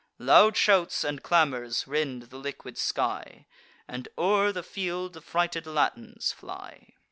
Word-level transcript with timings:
Loud 0.17 0.57
shouts 0.57 1.03
and 1.03 1.21
clamours 1.21 1.85
rend 1.87 2.23
the 2.31 2.37
liquid 2.39 2.75
sky, 2.79 3.45
And 3.87 4.07
o'er 4.17 4.51
the 4.51 4.63
field 4.63 5.13
the 5.13 5.21
frighted 5.21 5.67
Latins 5.67 6.31
fly. 6.31 6.95